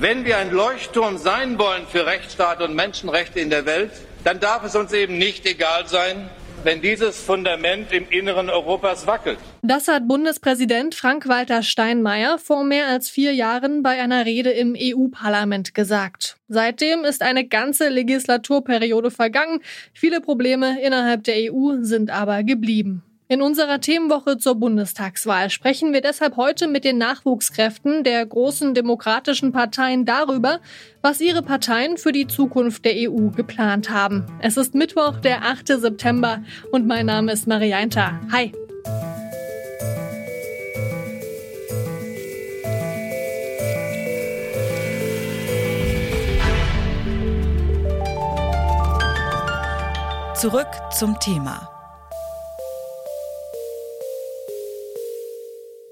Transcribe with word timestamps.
Wenn 0.00 0.24
wir 0.24 0.38
ein 0.38 0.52
Leuchtturm 0.52 1.18
sein 1.18 1.58
wollen 1.58 1.84
für 1.88 2.06
Rechtsstaat 2.06 2.62
und 2.62 2.72
Menschenrechte 2.72 3.40
in 3.40 3.50
der 3.50 3.66
Welt, 3.66 3.90
dann 4.22 4.38
darf 4.38 4.62
es 4.62 4.76
uns 4.76 4.92
eben 4.92 5.18
nicht 5.18 5.44
egal 5.44 5.88
sein, 5.88 6.30
wenn 6.62 6.80
dieses 6.80 7.20
Fundament 7.20 7.92
im 7.92 8.08
Inneren 8.08 8.48
Europas 8.48 9.08
wackelt. 9.08 9.38
Das 9.62 9.88
hat 9.88 10.06
Bundespräsident 10.06 10.94
Frank-Walter 10.94 11.64
Steinmeier 11.64 12.38
vor 12.38 12.62
mehr 12.62 12.86
als 12.86 13.10
vier 13.10 13.34
Jahren 13.34 13.82
bei 13.82 14.00
einer 14.00 14.24
Rede 14.24 14.50
im 14.50 14.76
EU-Parlament 14.78 15.74
gesagt. 15.74 16.36
Seitdem 16.46 17.04
ist 17.04 17.20
eine 17.20 17.48
ganze 17.48 17.88
Legislaturperiode 17.88 19.10
vergangen. 19.10 19.58
Viele 19.92 20.20
Probleme 20.20 20.80
innerhalb 20.80 21.24
der 21.24 21.52
EU 21.52 21.82
sind 21.82 22.12
aber 22.12 22.44
geblieben. 22.44 23.02
In 23.30 23.42
unserer 23.42 23.78
Themenwoche 23.78 24.38
zur 24.38 24.54
Bundestagswahl 24.54 25.50
sprechen 25.50 25.92
wir 25.92 26.00
deshalb 26.00 26.38
heute 26.38 26.66
mit 26.66 26.82
den 26.84 26.96
Nachwuchskräften 26.96 28.02
der 28.02 28.24
großen 28.24 28.72
demokratischen 28.72 29.52
Parteien 29.52 30.06
darüber, 30.06 30.60
was 31.02 31.20
ihre 31.20 31.42
Parteien 31.42 31.98
für 31.98 32.12
die 32.12 32.26
Zukunft 32.26 32.86
der 32.86 32.94
EU 33.10 33.28
geplant 33.28 33.90
haben. 33.90 34.24
Es 34.40 34.56
ist 34.56 34.74
Mittwoch, 34.74 35.18
der 35.18 35.44
8. 35.44 35.68
September 35.78 36.42
und 36.72 36.86
mein 36.86 37.04
Name 37.04 37.30
ist 37.32 37.46
Marianta. 37.46 38.18
Hi. 38.32 38.50
Zurück 50.34 50.68
zum 50.96 51.20
Thema. 51.20 51.77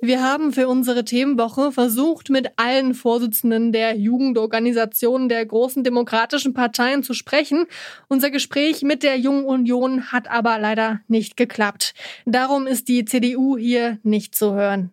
Wir 0.07 0.23
haben 0.23 0.53
für 0.53 0.69
unsere 0.69 1.05
Themenwoche 1.05 1.73
versucht, 1.73 2.31
mit 2.31 2.53
allen 2.55 2.95
Vorsitzenden 2.95 3.73
der 3.73 3.97
Jugendorganisationen 3.97 5.29
der 5.29 5.45
großen 5.45 5.83
demokratischen 5.83 6.55
Parteien 6.55 7.03
zu 7.03 7.13
sprechen. 7.13 7.67
Unser 8.07 8.31
Gespräch 8.31 8.83
mit 8.83 9.03
der 9.03 9.19
Jungen 9.19 9.47
Union 9.47 10.13
hat 10.13 10.31
aber 10.31 10.61
leider 10.61 11.01
nicht 11.09 11.37
geklappt. 11.37 11.93
Darum 12.25 12.69
ist 12.69 12.87
die 12.87 13.05
CDU 13.05 13.59
hier 13.59 13.99
nicht 14.05 14.37
zu 14.37 14.55
hören. 14.55 14.93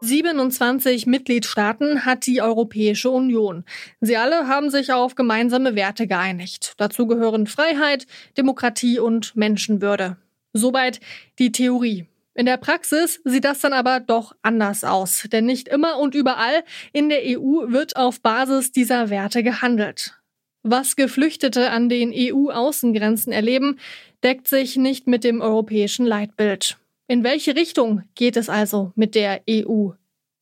27 0.00 1.06
Mitgliedstaaten 1.06 2.04
hat 2.04 2.26
die 2.26 2.42
Europäische 2.42 3.10
Union. 3.10 3.64
Sie 4.00 4.16
alle 4.16 4.48
haben 4.48 4.70
sich 4.70 4.92
auf 4.92 5.14
gemeinsame 5.14 5.76
Werte 5.76 6.08
geeinigt. 6.08 6.74
Dazu 6.78 7.06
gehören 7.06 7.46
Freiheit, 7.46 8.08
Demokratie 8.36 8.98
und 8.98 9.36
Menschenwürde. 9.36 10.16
Soweit 10.52 10.98
die 11.38 11.52
Theorie. 11.52 12.08
In 12.34 12.46
der 12.46 12.56
Praxis 12.56 13.20
sieht 13.24 13.44
das 13.44 13.60
dann 13.60 13.74
aber 13.74 14.00
doch 14.00 14.34
anders 14.40 14.84
aus, 14.84 15.28
denn 15.30 15.44
nicht 15.44 15.68
immer 15.68 15.98
und 15.98 16.14
überall 16.14 16.64
in 16.92 17.10
der 17.10 17.20
EU 17.24 17.70
wird 17.70 17.96
auf 17.96 18.22
Basis 18.22 18.72
dieser 18.72 19.10
Werte 19.10 19.42
gehandelt. 19.42 20.18
Was 20.62 20.96
Geflüchtete 20.96 21.70
an 21.70 21.88
den 21.88 22.12
EU-Außengrenzen 22.14 23.32
erleben, 23.32 23.78
deckt 24.22 24.48
sich 24.48 24.76
nicht 24.76 25.06
mit 25.06 25.24
dem 25.24 25.40
europäischen 25.40 26.06
Leitbild. 26.06 26.78
In 27.08 27.24
welche 27.24 27.56
Richtung 27.56 28.04
geht 28.14 28.36
es 28.36 28.48
also 28.48 28.92
mit 28.94 29.14
der 29.14 29.42
EU? 29.50 29.90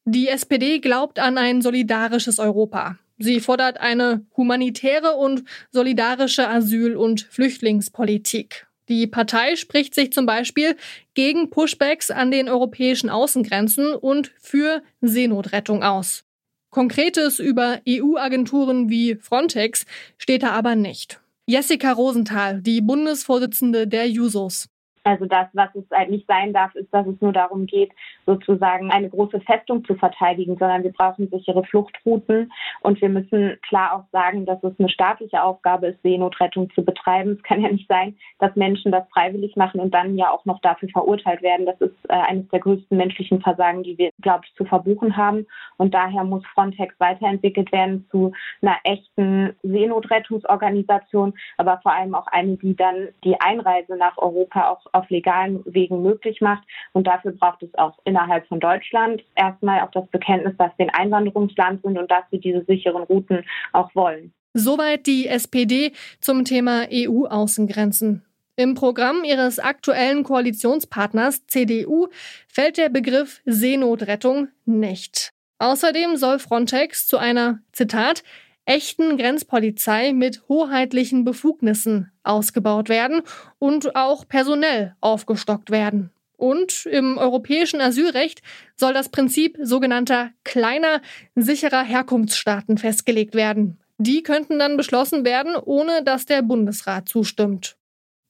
Die 0.04 0.28
SPD 0.28 0.78
glaubt 0.78 1.18
an 1.18 1.38
ein 1.38 1.62
solidarisches 1.62 2.38
Europa. 2.38 2.98
Sie 3.18 3.40
fordert 3.40 3.80
eine 3.80 4.24
humanitäre 4.36 5.14
und 5.14 5.44
solidarische 5.72 6.48
Asyl- 6.48 6.96
und 6.96 7.22
Flüchtlingspolitik. 7.22 8.66
Die 8.90 9.06
Partei 9.06 9.54
spricht 9.54 9.94
sich 9.94 10.12
zum 10.12 10.26
Beispiel 10.26 10.76
gegen 11.14 11.48
Pushbacks 11.48 12.10
an 12.10 12.32
den 12.32 12.48
europäischen 12.48 13.08
Außengrenzen 13.08 13.94
und 13.94 14.32
für 14.40 14.82
Seenotrettung 15.00 15.84
aus. 15.84 16.24
Konkretes 16.70 17.38
über 17.38 17.78
EU-Agenturen 17.88 18.90
wie 18.90 19.14
Frontex 19.14 19.86
steht 20.18 20.42
da 20.42 20.50
aber 20.50 20.74
nicht. 20.74 21.20
Jessica 21.46 21.92
Rosenthal, 21.92 22.62
die 22.62 22.80
Bundesvorsitzende 22.80 23.86
der 23.86 24.08
Jusos. 24.08 24.68
Also 25.04 25.24
das, 25.26 25.46
was 25.52 25.70
es 25.76 25.84
halt 25.92 26.10
nicht 26.10 26.26
sein 26.26 26.52
darf, 26.52 26.74
ist, 26.74 26.92
dass 26.92 27.06
es 27.06 27.20
nur 27.20 27.32
darum 27.32 27.66
geht, 27.66 27.92
sozusagen 28.30 28.92
eine 28.92 29.10
große 29.10 29.40
Festung 29.40 29.84
zu 29.84 29.96
verteidigen, 29.96 30.56
sondern 30.56 30.84
wir 30.84 30.92
brauchen 30.92 31.28
sichere 31.30 31.64
Fluchtrouten 31.64 32.52
und 32.82 33.00
wir 33.00 33.08
müssen 33.08 33.58
klar 33.62 33.96
auch 33.96 34.04
sagen, 34.12 34.46
dass 34.46 34.62
es 34.62 34.78
eine 34.78 34.88
staatliche 34.88 35.42
Aufgabe 35.42 35.88
ist, 35.88 36.02
Seenotrettung 36.02 36.70
zu 36.74 36.84
betreiben. 36.84 37.32
Es 37.32 37.42
kann 37.42 37.60
ja 37.60 37.70
nicht 37.70 37.88
sein, 37.88 38.16
dass 38.38 38.54
Menschen 38.54 38.92
das 38.92 39.08
freiwillig 39.12 39.56
machen 39.56 39.80
und 39.80 39.92
dann 39.92 40.16
ja 40.16 40.30
auch 40.30 40.44
noch 40.44 40.60
dafür 40.60 40.88
verurteilt 40.90 41.42
werden. 41.42 41.66
Das 41.66 41.80
ist 41.80 41.96
äh, 42.08 42.12
eines 42.12 42.48
der 42.48 42.60
größten 42.60 42.96
menschlichen 42.96 43.40
Versagen, 43.40 43.82
die 43.82 43.98
wir, 43.98 44.10
glaube 44.20 44.44
ich, 44.46 44.54
zu 44.54 44.64
verbuchen 44.64 45.16
haben. 45.16 45.46
Und 45.76 45.92
daher 45.92 46.22
muss 46.22 46.46
Frontex 46.54 46.94
weiterentwickelt 46.98 47.72
werden 47.72 48.06
zu 48.10 48.32
einer 48.62 48.76
echten 48.84 49.56
Seenotrettungsorganisation, 49.62 51.34
aber 51.56 51.80
vor 51.82 51.92
allem 51.92 52.14
auch 52.14 52.28
eine, 52.28 52.56
die 52.56 52.76
dann 52.76 53.08
die 53.24 53.40
Einreise 53.40 53.96
nach 53.96 54.16
Europa 54.18 54.68
auch 54.70 54.86
auf 54.92 55.10
legalen 55.10 55.62
Wegen 55.64 56.02
möglich 56.02 56.40
macht. 56.40 56.62
Und 56.92 57.06
dafür 57.06 57.32
braucht 57.32 57.62
es 57.62 57.74
auch 57.74 57.98
innerhalb 58.20 58.46
von 58.46 58.60
Deutschland 58.60 59.22
erstmal 59.34 59.80
auch 59.80 59.90
das 59.92 60.06
Bekenntnis, 60.08 60.54
dass 60.58 60.70
wir 60.76 60.86
ein 60.86 61.06
Einwanderungsland 61.06 61.82
sind 61.82 61.98
und 61.98 62.10
dass 62.10 62.24
wir 62.30 62.40
diese 62.40 62.64
sicheren 62.64 63.02
Routen 63.04 63.44
auch 63.72 63.94
wollen. 63.94 64.32
Soweit 64.52 65.06
die 65.06 65.26
SPD 65.26 65.92
zum 66.20 66.44
Thema 66.44 66.86
EU-Außengrenzen. 66.92 68.24
Im 68.56 68.74
Programm 68.74 69.24
ihres 69.24 69.58
aktuellen 69.58 70.22
Koalitionspartners 70.24 71.46
CDU 71.46 72.08
fällt 72.48 72.76
der 72.76 72.88
Begriff 72.88 73.40
Seenotrettung 73.46 74.48
nicht. 74.66 75.32
Außerdem 75.58 76.16
soll 76.16 76.38
Frontex 76.38 77.06
zu 77.06 77.16
einer, 77.16 77.60
Zitat, 77.72 78.22
echten 78.64 79.16
Grenzpolizei 79.16 80.12
mit 80.12 80.42
hoheitlichen 80.48 81.24
Befugnissen 81.24 82.12
ausgebaut 82.22 82.88
werden 82.88 83.22
und 83.58 83.96
auch 83.96 84.26
personell 84.28 84.94
aufgestockt 85.00 85.70
werden. 85.70 86.10
Und 86.40 86.86
im 86.86 87.18
europäischen 87.18 87.82
Asylrecht 87.82 88.40
soll 88.74 88.94
das 88.94 89.10
Prinzip 89.10 89.58
sogenannter 89.60 90.30
kleiner, 90.42 91.02
sicherer 91.34 91.82
Herkunftsstaaten 91.82 92.78
festgelegt 92.78 93.34
werden. 93.34 93.78
Die 93.98 94.22
könnten 94.22 94.58
dann 94.58 94.78
beschlossen 94.78 95.26
werden, 95.26 95.54
ohne 95.54 96.02
dass 96.02 96.24
der 96.24 96.40
Bundesrat 96.40 97.10
zustimmt. 97.10 97.76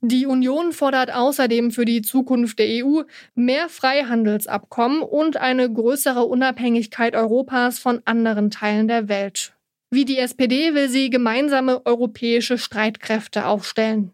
Die 0.01 0.27
Union 0.27 0.73
fordert 0.73 1.15
außerdem 1.15 1.71
für 1.71 1.85
die 1.85 2.03
Zukunft 2.03 2.59
der 2.59 2.85
EU 2.85 3.03
mehr 3.37 3.69
Freihandelsabkommen 3.69 5.03
und 5.03 5.37
eine 5.37 5.73
größere 5.73 6.25
Unabhängigkeit 6.25 7.15
Europas 7.15 7.79
von 7.79 8.03
anderen 8.07 8.51
Teilen 8.51 8.89
der 8.89 9.09
Welt. 9.09 9.53
Wie 9.93 10.05
die 10.05 10.19
SPD 10.19 10.75
will 10.75 10.89
sie 10.89 11.11
gemeinsame 11.11 11.87
europäische 11.87 12.59
Streitkräfte 12.59 13.47
aufstellen. 13.47 14.13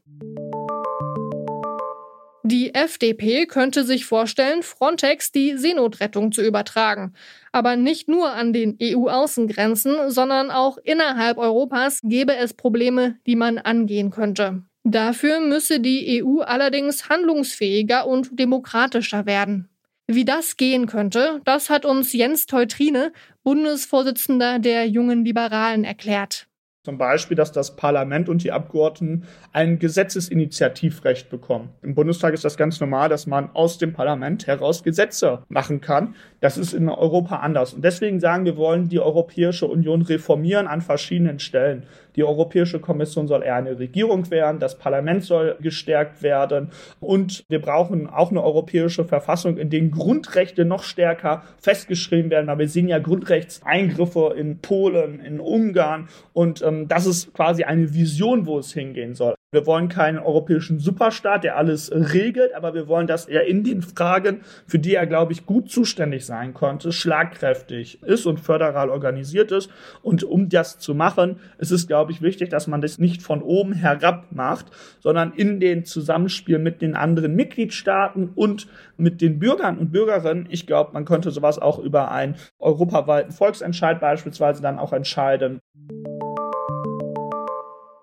Die 2.48 2.74
FDP 2.74 3.46
könnte 3.46 3.82
sich 3.82 4.04
vorstellen, 4.04 4.62
Frontex 4.62 5.32
die 5.32 5.56
Seenotrettung 5.56 6.30
zu 6.30 6.42
übertragen. 6.42 7.12
Aber 7.50 7.74
nicht 7.74 8.08
nur 8.08 8.30
an 8.30 8.52
den 8.52 8.78
EU-Außengrenzen, 8.80 10.12
sondern 10.12 10.52
auch 10.52 10.78
innerhalb 10.78 11.38
Europas 11.38 12.02
gäbe 12.04 12.36
es 12.36 12.54
Probleme, 12.54 13.16
die 13.26 13.34
man 13.34 13.58
angehen 13.58 14.12
könnte. 14.12 14.62
Dafür 14.84 15.40
müsse 15.40 15.80
die 15.80 16.22
EU 16.22 16.42
allerdings 16.42 17.08
handlungsfähiger 17.08 18.06
und 18.06 18.38
demokratischer 18.38 19.26
werden. 19.26 19.68
Wie 20.06 20.24
das 20.24 20.56
gehen 20.56 20.86
könnte, 20.86 21.40
das 21.44 21.68
hat 21.68 21.84
uns 21.84 22.12
Jens 22.12 22.46
Teutrine, 22.46 23.12
Bundesvorsitzender 23.42 24.60
der 24.60 24.86
Jungen 24.86 25.24
Liberalen, 25.24 25.82
erklärt. 25.82 26.45
Zum 26.86 26.98
Beispiel, 26.98 27.36
dass 27.36 27.50
das 27.50 27.74
Parlament 27.74 28.28
und 28.28 28.44
die 28.44 28.52
Abgeordneten 28.52 29.24
ein 29.52 29.80
Gesetzesinitiativrecht 29.80 31.28
bekommen. 31.28 31.70
Im 31.82 31.96
Bundestag 31.96 32.32
ist 32.32 32.44
das 32.44 32.56
ganz 32.56 32.78
normal, 32.78 33.08
dass 33.08 33.26
man 33.26 33.50
aus 33.54 33.78
dem 33.78 33.92
Parlament 33.92 34.46
heraus 34.46 34.84
Gesetze 34.84 35.42
machen 35.48 35.80
kann. 35.80 36.14
Das 36.38 36.56
ist 36.56 36.74
in 36.74 36.88
Europa 36.88 37.38
anders. 37.38 37.74
Und 37.74 37.82
deswegen 37.82 38.20
sagen 38.20 38.44
wir, 38.44 38.56
wollen 38.56 38.88
die 38.88 39.00
Europäische 39.00 39.66
Union 39.66 40.02
reformieren 40.02 40.68
an 40.68 40.80
verschiedenen 40.80 41.40
Stellen. 41.40 41.88
Die 42.16 42.24
Europäische 42.24 42.80
Kommission 42.80 43.28
soll 43.28 43.42
eher 43.42 43.56
eine 43.56 43.78
Regierung 43.78 44.30
werden, 44.30 44.58
das 44.58 44.78
Parlament 44.78 45.22
soll 45.24 45.56
gestärkt 45.60 46.22
werden 46.22 46.70
und 46.98 47.44
wir 47.48 47.60
brauchen 47.60 48.08
auch 48.08 48.30
eine 48.30 48.42
europäische 48.42 49.04
Verfassung, 49.04 49.58
in 49.58 49.68
denen 49.68 49.90
Grundrechte 49.90 50.64
noch 50.64 50.82
stärker 50.82 51.42
festgeschrieben 51.60 52.30
werden, 52.30 52.46
weil 52.46 52.58
wir 52.58 52.68
sehen 52.68 52.88
ja 52.88 52.98
Grundrechtseingriffe 52.98 54.34
in 54.36 54.60
Polen, 54.60 55.20
in 55.20 55.40
Ungarn 55.40 56.08
und 56.32 56.62
ähm, 56.62 56.75
das 56.88 57.06
ist 57.06 57.32
quasi 57.34 57.64
eine 57.64 57.94
Vision, 57.94 58.46
wo 58.46 58.58
es 58.58 58.72
hingehen 58.72 59.14
soll. 59.14 59.34
Wir 59.52 59.64
wollen 59.64 59.88
keinen 59.88 60.18
europäischen 60.18 60.80
Superstaat, 60.80 61.44
der 61.44 61.56
alles 61.56 61.90
regelt, 61.90 62.52
aber 62.54 62.74
wir 62.74 62.88
wollen, 62.88 63.06
dass 63.06 63.26
er 63.26 63.46
in 63.46 63.64
den 63.64 63.80
Fragen, 63.80 64.40
für 64.66 64.78
die 64.78 64.94
er, 64.94 65.06
glaube 65.06 65.32
ich, 65.32 65.46
gut 65.46 65.70
zuständig 65.70 66.26
sein 66.26 66.52
konnte, 66.52 66.92
schlagkräftig 66.92 68.02
ist 68.02 68.26
und 68.26 68.40
föderal 68.40 68.90
organisiert 68.90 69.52
ist. 69.52 69.70
Und 70.02 70.24
um 70.24 70.48
das 70.48 70.78
zu 70.78 70.94
machen, 70.94 71.38
ist 71.58 71.70
es, 71.70 71.86
glaube 71.86 72.12
ich, 72.12 72.22
wichtig, 72.22 72.50
dass 72.50 72.66
man 72.66 72.80
das 72.80 72.98
nicht 72.98 73.22
von 73.22 73.40
oben 73.40 73.72
herab 73.72 74.26
macht, 74.30 74.66
sondern 74.98 75.32
in 75.32 75.60
den 75.60 75.84
Zusammenspiel 75.84 76.58
mit 76.58 76.82
den 76.82 76.96
anderen 76.96 77.34
Mitgliedstaaten 77.34 78.32
und 78.34 78.66
mit 78.96 79.20
den 79.20 79.38
Bürgern 79.38 79.78
und 79.78 79.92
Bürgerinnen. 79.92 80.48
Ich 80.50 80.66
glaube, 80.66 80.92
man 80.92 81.04
könnte 81.04 81.30
sowas 81.30 81.58
auch 81.58 81.78
über 81.78 82.10
einen 82.10 82.34
europaweiten 82.58 83.32
Volksentscheid 83.32 84.00
beispielsweise 84.00 84.60
dann 84.60 84.78
auch 84.78 84.92
entscheiden. 84.92 85.60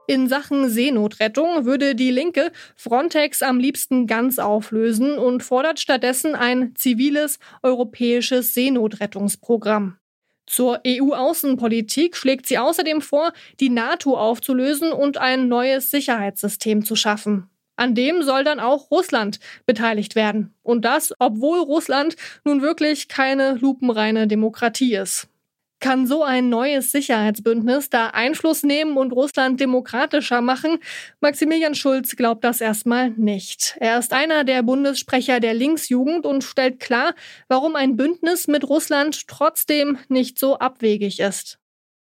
In 0.06 0.28
Sachen 0.28 0.70
Seenotrettung 0.70 1.64
würde 1.64 1.96
die 1.96 2.12
Linke 2.12 2.52
Frontex 2.76 3.42
am 3.42 3.58
liebsten 3.58 4.06
ganz 4.06 4.38
auflösen 4.38 5.18
und 5.18 5.44
fordert 5.44 5.80
stattdessen 5.80 6.36
ein 6.36 6.76
ziviles 6.76 7.40
europäisches 7.62 8.54
Seenotrettungsprogramm. 8.54 9.98
Zur 10.46 10.82
EU-Außenpolitik 10.86 12.18
schlägt 12.18 12.48
sie 12.48 12.58
außerdem 12.58 13.00
vor, 13.00 13.32
die 13.62 13.70
NATO 13.70 14.18
aufzulösen 14.18 14.92
und 14.92 15.18
ein 15.18 15.48
neues 15.48 15.90
Sicherheitssystem 15.90 16.84
zu 16.84 16.98
schaffen. 16.98 17.50
An 17.78 17.96
dem 17.96 18.24
soll 18.24 18.44
dann 18.44 18.60
auch 18.60 18.92
Russland 18.92 19.40
beteiligt 19.66 20.16
werden. 20.16 20.54
Und 20.64 20.84
das, 20.84 21.14
obwohl 21.18 21.60
Russland 21.60 22.18
nun 22.44 22.62
wirklich 22.62 23.08
keine 23.08 23.54
lupenreine 23.54 24.28
Demokratie 24.28 24.96
ist. 24.96 25.30
Kann 25.84 26.08
so 26.08 26.24
ein 26.24 26.48
neues 26.48 26.94
Sicherheitsbündnis 26.94 27.90
da 27.90 28.08
Einfluss 28.08 28.64
nehmen 28.64 28.96
und 28.96 29.12
Russland 29.12 29.60
demokratischer 29.60 30.40
machen? 30.40 30.78
Maximilian 31.20 31.76
Schulz 31.76 32.16
glaubt 32.16 32.46
das 32.46 32.62
erstmal 32.62 33.10
nicht. 33.10 33.76
Er 33.82 34.00
ist 34.00 34.14
einer 34.14 34.46
der 34.46 34.64
Bundessprecher 34.64 35.42
der 35.42 35.54
Linksjugend 35.54 36.26
und 36.26 36.46
stellt 36.46 36.80
klar, 36.80 37.14
warum 37.50 37.76
ein 37.76 37.98
Bündnis 37.98 38.48
mit 38.48 38.64
Russland 38.70 39.28
trotzdem 39.28 39.98
nicht 40.08 40.40
so 40.40 40.58
abwegig 40.58 41.20
ist. 41.20 41.60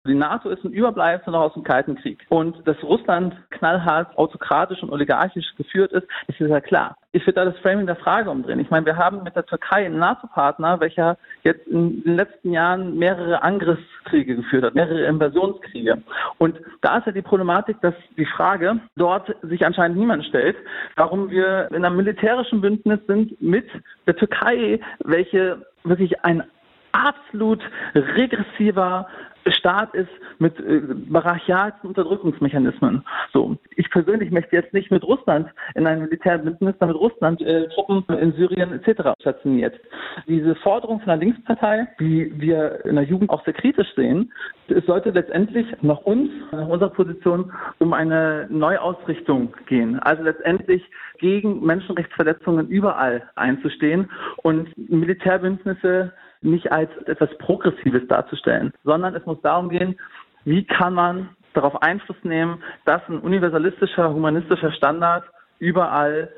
Die 0.07 0.15
NATO 0.15 0.49
ist 0.49 0.63
ein 0.63 0.73
Überbleibsel 0.73 1.35
aus 1.35 1.53
dem 1.53 1.63
Kalten 1.63 1.95
Krieg. 1.95 2.25
Und 2.29 2.67
dass 2.67 2.81
Russland 2.81 3.35
knallhart 3.51 4.17
autokratisch 4.17 4.81
und 4.81 4.89
oligarchisch 4.89 5.45
geführt 5.57 5.91
ist, 5.91 6.07
ist 6.27 6.39
ja 6.39 6.59
klar. 6.59 6.95
Ich 7.11 7.21
würde 7.27 7.33
da 7.33 7.45
das 7.45 7.59
Framing 7.59 7.85
der 7.85 7.97
Frage 7.97 8.31
umdrehen. 8.31 8.59
Ich 8.59 8.71
meine, 8.71 8.87
wir 8.87 8.97
haben 8.97 9.21
mit 9.21 9.35
der 9.35 9.45
Türkei 9.45 9.85
einen 9.85 9.99
NATO-Partner, 9.99 10.79
welcher 10.79 11.17
jetzt 11.43 11.67
in 11.67 12.01
den 12.03 12.15
letzten 12.15 12.51
Jahren 12.51 12.97
mehrere 12.97 13.43
Angriffskriege 13.43 14.37
geführt 14.37 14.63
hat, 14.63 14.73
mehrere 14.73 15.05
Invasionskriege. 15.05 16.01
Und 16.39 16.59
da 16.81 16.97
ist 16.97 17.05
ja 17.05 17.11
die 17.11 17.21
Problematik, 17.21 17.79
dass 17.81 17.93
die 18.17 18.25
Frage 18.25 18.79
dort 18.95 19.35
sich 19.43 19.63
anscheinend 19.63 19.99
niemand 19.99 20.25
stellt, 20.25 20.57
warum 20.95 21.29
wir 21.29 21.69
in 21.69 21.85
einem 21.85 21.97
militärischen 21.97 22.61
Bündnis 22.61 22.99
sind 23.05 23.39
mit 23.39 23.67
der 24.07 24.15
Türkei, 24.15 24.79
welche 25.03 25.63
wirklich 25.83 26.23
ein 26.25 26.43
absolut 26.91 27.61
regressiver 27.95 29.07
Staat 29.47 29.93
ist 29.93 30.09
mit 30.39 30.59
äh, 30.59 30.81
brachialsten 31.09 31.89
Unterdrückungsmechanismen. 31.89 33.03
So, 33.33 33.57
ich 33.75 33.89
persönlich 33.89 34.31
möchte 34.31 34.55
jetzt 34.55 34.73
nicht 34.73 34.91
mit 34.91 35.03
Russland 35.03 35.47
in 35.75 35.87
einem 35.87 36.03
Militärbündnis, 36.03 36.75
damit 36.79 36.95
Russland 36.95 37.41
äh, 37.41 37.67
Truppen 37.69 38.03
in 38.17 38.33
Syrien 38.33 38.71
etc. 38.73 39.13
stationiert. 39.19 39.79
Diese 40.27 40.55
Forderung 40.55 40.99
von 40.99 41.07
der 41.07 41.17
Linkspartei, 41.17 41.87
die 41.99 42.31
wir 42.39 42.85
in 42.85 42.95
der 42.95 43.05
Jugend 43.05 43.29
auch 43.29 43.43
sehr 43.45 43.53
kritisch 43.53 43.93
sehen, 43.95 44.31
es 44.67 44.85
sollte 44.85 45.09
letztendlich 45.11 45.67
nach 45.81 45.99
uns, 45.99 46.29
nach 46.51 46.67
unserer 46.67 46.91
Position, 46.91 47.51
um 47.79 47.93
eine 47.93 48.47
Neuausrichtung 48.49 49.53
gehen. 49.67 49.99
Also 49.99 50.23
letztendlich 50.23 50.83
gegen 51.19 51.63
Menschenrechtsverletzungen 51.65 52.67
überall 52.67 53.29
einzustehen 53.35 54.09
und 54.37 54.69
Militärbündnisse 54.89 56.13
nicht 56.41 56.71
als 56.71 56.89
etwas 57.05 57.29
Progressives 57.37 58.07
darzustellen, 58.07 58.73
sondern 58.83 59.15
es 59.15 59.25
muss 59.25 59.41
darum 59.41 59.69
gehen, 59.69 59.99
wie 60.43 60.65
kann 60.65 60.93
man 60.93 61.29
darauf 61.53 61.81
Einfluss 61.81 62.17
nehmen, 62.23 62.63
dass 62.85 63.01
ein 63.07 63.19
universalistischer, 63.19 64.13
humanistischer 64.13 64.71
Standard 64.71 65.23
überall 65.59 66.29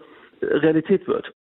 Realität 0.42 1.08
wird. 1.08 1.34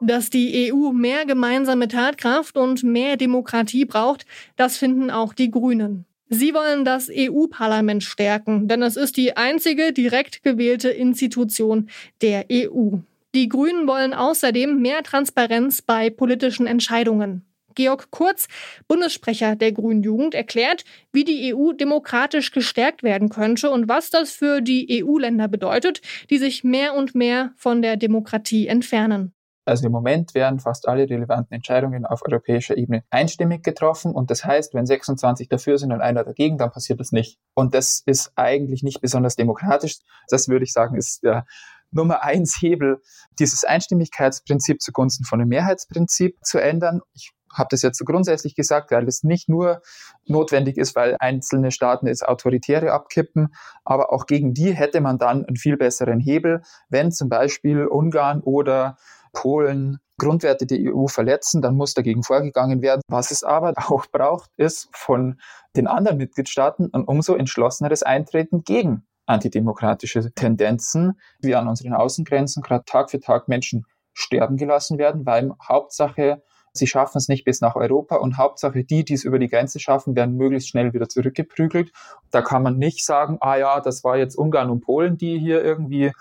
Dass 0.00 0.28
die 0.28 0.72
EU 0.72 0.92
mehr 0.92 1.24
gemeinsame 1.24 1.88
Tatkraft 1.88 2.56
und 2.58 2.82
mehr 2.82 3.16
Demokratie 3.16 3.84
braucht, 3.84 4.26
das 4.56 4.76
finden 4.76 5.10
auch 5.10 5.32
die 5.32 5.50
Grünen. 5.50 6.04
Sie 6.28 6.52
wollen 6.52 6.84
das 6.84 7.10
EU-Parlament 7.14 8.02
stärken, 8.02 8.66
denn 8.66 8.82
es 8.82 8.96
ist 8.96 9.16
die 9.16 9.36
einzige 9.36 9.92
direkt 9.92 10.42
gewählte 10.42 10.88
Institution 10.88 11.88
der 12.22 12.46
EU. 12.50 12.96
Die 13.34 13.48
Grünen 13.48 13.88
wollen 13.88 14.14
außerdem 14.14 14.80
mehr 14.80 15.02
Transparenz 15.02 15.82
bei 15.82 16.08
politischen 16.08 16.68
Entscheidungen. 16.68 17.44
Georg 17.74 18.12
Kurz, 18.12 18.46
Bundessprecher 18.86 19.56
der 19.56 19.72
Grünen 19.72 20.04
Jugend, 20.04 20.36
erklärt, 20.36 20.84
wie 21.12 21.24
die 21.24 21.52
EU 21.52 21.72
demokratisch 21.72 22.52
gestärkt 22.52 23.02
werden 23.02 23.30
könnte 23.30 23.70
und 23.70 23.88
was 23.88 24.10
das 24.10 24.30
für 24.30 24.60
die 24.60 25.02
EU-Länder 25.02 25.48
bedeutet, 25.48 26.00
die 26.30 26.38
sich 26.38 26.62
mehr 26.62 26.94
und 26.94 27.16
mehr 27.16 27.52
von 27.56 27.82
der 27.82 27.96
Demokratie 27.96 28.68
entfernen. 28.68 29.34
Also 29.66 29.86
im 29.86 29.92
Moment 29.92 30.34
werden 30.34 30.60
fast 30.60 30.86
alle 30.86 31.08
relevanten 31.08 31.54
Entscheidungen 31.54 32.04
auf 32.04 32.20
europäischer 32.24 32.76
Ebene 32.76 33.02
einstimmig 33.10 33.62
getroffen 33.62 34.12
und 34.12 34.30
das 34.30 34.44
heißt, 34.44 34.74
wenn 34.74 34.84
26 34.84 35.48
dafür 35.48 35.78
sind 35.78 35.90
und 35.90 36.02
einer 36.02 36.22
dagegen, 36.22 36.58
dann 36.58 36.70
passiert 36.70 37.00
das 37.00 37.12
nicht. 37.12 37.38
Und 37.54 37.74
das 37.74 38.02
ist 38.04 38.32
eigentlich 38.36 38.82
nicht 38.82 39.00
besonders 39.00 39.36
demokratisch. 39.36 39.96
Das 40.28 40.48
würde 40.48 40.64
ich 40.64 40.72
sagen, 40.72 40.96
ist 40.96 41.22
der 41.22 41.46
Nummer 41.94 42.22
eins 42.22 42.56
Hebel, 42.60 43.00
dieses 43.38 43.64
Einstimmigkeitsprinzip 43.64 44.80
zugunsten 44.80 45.24
von 45.24 45.38
dem 45.38 45.48
Mehrheitsprinzip 45.48 46.36
zu 46.44 46.58
ändern. 46.58 47.00
Ich 47.14 47.32
habe 47.52 47.68
das 47.70 47.82
jetzt 47.82 47.98
so 47.98 48.04
grundsätzlich 48.04 48.56
gesagt, 48.56 48.90
weil 48.90 49.06
es 49.06 49.22
nicht 49.22 49.48
nur 49.48 49.80
notwendig 50.26 50.76
ist, 50.76 50.96
weil 50.96 51.16
einzelne 51.20 51.70
Staaten 51.70 52.08
es 52.08 52.22
autoritäre 52.22 52.92
abkippen, 52.92 53.54
aber 53.84 54.12
auch 54.12 54.26
gegen 54.26 54.54
die 54.54 54.72
hätte 54.72 55.00
man 55.00 55.18
dann 55.18 55.44
einen 55.44 55.56
viel 55.56 55.76
besseren 55.76 56.18
Hebel, 56.18 56.62
wenn 56.88 57.12
zum 57.12 57.28
Beispiel 57.28 57.86
Ungarn 57.86 58.40
oder 58.40 58.96
Polen 59.32 59.98
Grundwerte 60.16 60.66
der 60.66 60.78
EU 60.94 61.08
verletzen, 61.08 61.60
dann 61.60 61.74
muss 61.74 61.94
dagegen 61.94 62.22
vorgegangen 62.22 62.82
werden. 62.82 63.02
Was 63.08 63.30
es 63.30 63.42
aber 63.42 63.74
auch 63.88 64.06
braucht, 64.06 64.50
ist 64.56 64.88
von 64.92 65.40
den 65.76 65.86
anderen 65.86 66.18
Mitgliedstaaten 66.18 66.90
ein 66.92 67.04
umso 67.04 67.34
entschlosseneres 67.34 68.02
Eintreten 68.02 68.62
gegen 68.62 69.06
antidemokratische 69.26 70.32
Tendenzen, 70.32 71.18
wie 71.40 71.54
an 71.54 71.68
unseren 71.68 71.94
Außengrenzen 71.94 72.62
gerade 72.62 72.84
Tag 72.84 73.10
für 73.10 73.20
Tag 73.20 73.48
Menschen 73.48 73.86
sterben 74.12 74.56
gelassen 74.56 74.98
werden, 74.98 75.26
weil 75.26 75.52
Hauptsache, 75.66 76.42
sie 76.72 76.86
schaffen 76.86 77.18
es 77.18 77.28
nicht 77.28 77.44
bis 77.44 77.60
nach 77.60 77.74
Europa 77.74 78.16
und 78.16 78.38
Hauptsache 78.38 78.84
die, 78.84 79.04
die 79.04 79.14
es 79.14 79.24
über 79.24 79.38
die 79.38 79.48
Grenze 79.48 79.80
schaffen, 79.80 80.14
werden 80.14 80.36
möglichst 80.36 80.68
schnell 80.68 80.92
wieder 80.92 81.08
zurückgeprügelt. 81.08 81.92
Da 82.30 82.42
kann 82.42 82.62
man 82.62 82.78
nicht 82.78 83.04
sagen, 83.04 83.38
ah 83.40 83.56
ja, 83.56 83.80
das 83.80 84.04
war 84.04 84.16
jetzt 84.16 84.36
Ungarn 84.36 84.70
und 84.70 84.80
Polen, 84.80 85.16
die 85.16 85.38
hier 85.38 85.62
irgendwie 85.62 86.12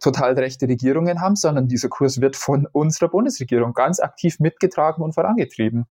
total 0.00 0.34
rechte 0.34 0.68
Regierungen 0.68 1.20
haben, 1.20 1.34
sondern 1.34 1.66
dieser 1.66 1.88
Kurs 1.88 2.20
wird 2.20 2.36
von 2.36 2.68
unserer 2.70 3.08
Bundesregierung 3.08 3.72
ganz 3.74 3.98
aktiv 3.98 4.38
mitgetragen 4.38 5.02
und 5.02 5.14
vorangetrieben. 5.14 5.86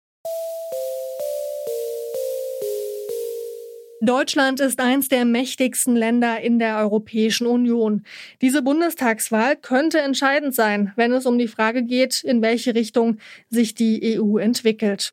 Deutschland 4.07 4.61
ist 4.61 4.81
eins 4.81 5.09
der 5.09 5.25
mächtigsten 5.25 5.97
Länder 5.97 6.41
in 6.41 6.59
der 6.59 6.79
Europäischen 6.79 7.47
Union. 7.47 8.03
Diese 8.43 8.63
Bundestagswahl 8.63 9.57
könnte 9.57 10.01
entscheidend 10.01 10.55
sein, 10.55 10.93
wenn 10.97 11.13
es 11.13 11.27
um 11.27 11.39
die 11.39 11.49
Frage 11.49 11.83
geht, 11.83 12.25
in 12.25 12.43
welche 12.43 12.75
Richtung 12.75 13.19
sich 13.51 13.75
die 13.75 14.19
EU 14.19 14.39
entwickelt. 14.39 15.13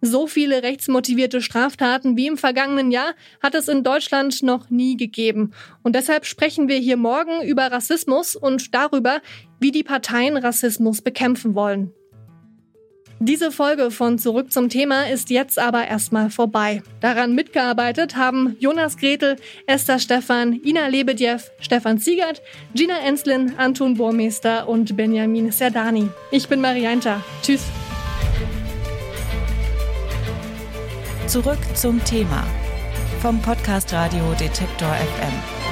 So 0.00 0.28
viele 0.28 0.62
rechtsmotivierte 0.62 1.42
Straftaten 1.42 2.16
wie 2.16 2.28
im 2.28 2.36
vergangenen 2.36 2.92
Jahr 2.92 3.14
hat 3.42 3.56
es 3.56 3.66
in 3.66 3.82
Deutschland 3.82 4.42
noch 4.44 4.70
nie 4.70 4.96
gegeben. 4.96 5.52
Und 5.82 5.96
deshalb 5.96 6.24
sprechen 6.24 6.68
wir 6.68 6.78
hier 6.78 6.96
morgen 6.96 7.42
über 7.42 7.72
Rassismus 7.72 8.36
und 8.36 8.74
darüber, 8.74 9.20
wie 9.58 9.72
die 9.72 9.82
Parteien 9.82 10.36
Rassismus 10.36 11.02
bekämpfen 11.02 11.56
wollen. 11.56 11.92
Diese 13.20 13.50
Folge 13.50 13.90
von 13.90 14.16
Zurück 14.18 14.52
zum 14.52 14.68
Thema 14.68 15.08
ist 15.08 15.30
jetzt 15.30 15.58
aber 15.58 15.88
erstmal 15.88 16.30
vorbei. 16.30 16.82
Daran 17.00 17.34
mitgearbeitet 17.34 18.16
haben 18.16 18.56
Jonas 18.60 18.96
Gretel, 18.96 19.36
Esther 19.66 19.98
Stefan, 19.98 20.60
Ina 20.64 20.86
Lebedjew, 20.86 21.40
Stefan 21.58 21.98
Ziegert, 21.98 22.40
Gina 22.74 22.96
Enslin, 23.04 23.54
Anton 23.58 23.94
Burmeister 23.94 24.68
und 24.68 24.96
Benjamin 24.96 25.50
Serdani. 25.50 26.08
Ich 26.30 26.48
bin 26.48 26.60
Marianta. 26.60 27.24
Tschüss. 27.42 27.64
Zurück 31.26 31.58
zum 31.74 32.02
Thema 32.04 32.44
vom 33.20 33.42
Podcast 33.42 33.92
Radio 33.92 34.32
Detektor 34.38 34.94
FM. 34.94 35.67